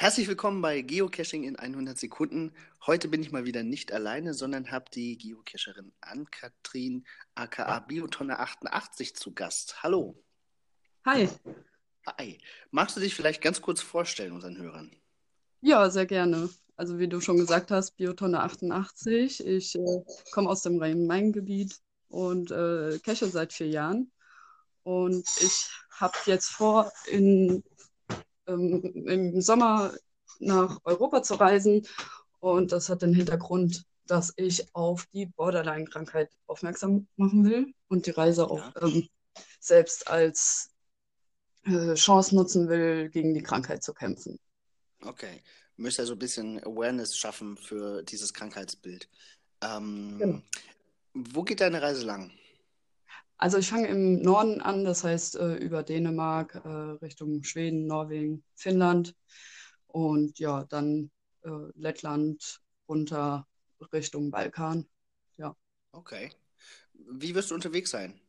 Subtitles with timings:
[0.00, 2.54] Herzlich willkommen bei Geocaching in 100 Sekunden.
[2.86, 9.14] Heute bin ich mal wieder nicht alleine, sondern habe die Geocacherin Ann-Kathrin aka Biotonne 88
[9.14, 9.82] zu Gast.
[9.82, 10.18] Hallo.
[11.04, 11.28] Hi.
[12.06, 12.38] Hi.
[12.70, 14.90] Magst du dich vielleicht ganz kurz vorstellen unseren Hörern?
[15.60, 16.48] Ja, sehr gerne.
[16.76, 19.46] Also wie du schon gesagt hast, Biotonne 88.
[19.46, 20.00] Ich äh,
[20.32, 24.10] komme aus dem Rhein-Main-Gebiet und äh, cache seit vier Jahren.
[24.82, 27.62] Und ich habe jetzt vor, in
[28.50, 29.92] ähm, im Sommer
[30.38, 31.86] nach Europa zu reisen.
[32.40, 38.10] Und das hat den Hintergrund, dass ich auf die Borderline-Krankheit aufmerksam machen will und die
[38.10, 38.82] Reise auch ja.
[38.82, 39.08] ähm,
[39.60, 40.70] selbst als
[41.64, 44.38] äh, Chance nutzen will, gegen die Krankheit zu kämpfen.
[45.02, 45.42] Okay.
[45.76, 49.08] Du möchtest also ein bisschen Awareness schaffen für dieses Krankheitsbild.
[49.62, 50.42] Ähm, genau.
[51.14, 52.30] Wo geht deine Reise lang?
[53.40, 58.44] Also ich fange im Norden an, das heißt äh, über Dänemark äh, Richtung Schweden, Norwegen,
[58.54, 59.16] Finnland
[59.86, 61.10] und ja, dann
[61.44, 63.48] äh, Lettland runter
[63.94, 64.86] Richtung Balkan.
[65.38, 65.56] Ja.
[65.92, 66.30] Okay.
[66.92, 68.20] Wie wirst du unterwegs sein?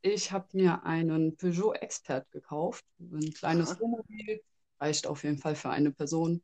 [0.00, 2.84] Ich habe mir einen Peugeot Expert gekauft.
[3.00, 4.40] Ein kleines Wohnmobil.
[4.78, 6.40] Reicht auf jeden Fall für eine Person.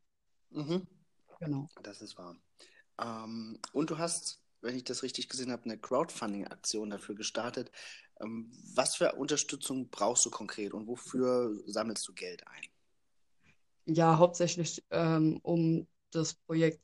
[0.50, 0.88] Mhm.
[1.38, 1.68] Genau.
[1.84, 2.36] Das ist wahr.
[3.00, 7.70] Ähm, und du hast wenn ich das richtig gesehen habe, eine Crowdfunding-Aktion dafür gestartet.
[8.20, 12.64] Ähm, was für Unterstützung brauchst du konkret und wofür sammelst du Geld ein?
[13.86, 16.80] Ja, hauptsächlich ähm, um das Projekt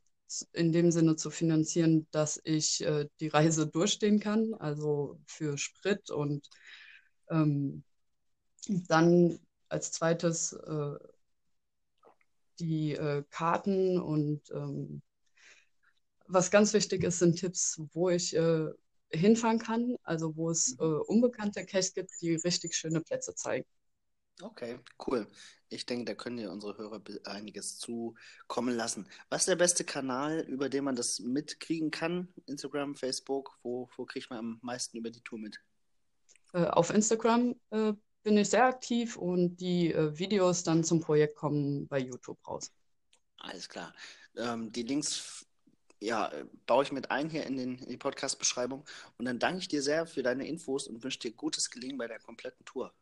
[0.52, 6.10] in dem Sinne zu finanzieren, dass ich äh, die Reise durchstehen kann, also für Sprit
[6.10, 6.48] und
[7.28, 7.84] ähm,
[8.66, 10.94] dann als zweites äh,
[12.60, 15.02] die äh, Karten und ähm,
[16.32, 18.68] was ganz wichtig ist, sind Tipps, wo ich äh,
[19.10, 23.66] hinfahren kann, also wo es äh, unbekannte Caches gibt, die richtig schöne Plätze zeigen.
[24.40, 25.26] Okay, cool.
[25.68, 29.08] Ich denke, da können dir unsere Hörer einiges zukommen lassen.
[29.30, 32.32] Was ist der beste Kanal, über den man das mitkriegen kann?
[32.46, 33.58] Instagram, Facebook?
[33.62, 35.60] Wo, wo kriegt man am meisten über die Tour mit?
[36.54, 37.92] Äh, auf Instagram äh,
[38.22, 42.72] bin ich sehr aktiv und die äh, Videos dann zum Projekt kommen bei YouTube raus.
[43.38, 43.94] Alles klar.
[44.36, 45.46] Ähm, die Links
[46.02, 46.30] ja,
[46.66, 48.84] baue ich mit ein hier in, den, in die Podcast-Beschreibung.
[49.18, 52.08] Und dann danke ich dir sehr für deine Infos und wünsche dir gutes Gelingen bei
[52.08, 52.92] der kompletten Tour.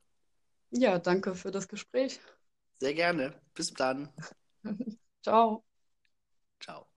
[0.70, 2.20] Ja, danke für das Gespräch.
[2.78, 3.34] Sehr gerne.
[3.54, 4.08] Bis dann.
[5.22, 5.64] Ciao.
[6.60, 6.89] Ciao.